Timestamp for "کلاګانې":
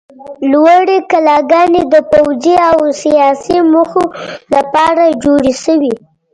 1.11-1.83